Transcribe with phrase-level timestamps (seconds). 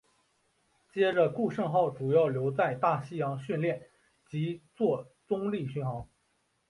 [0.91, 3.87] 接着顾盛号主要留在大西洋训练
[4.25, 6.09] 及作中立巡航。